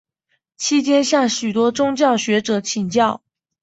[0.57, 3.21] 期间向许多宗教学者请教。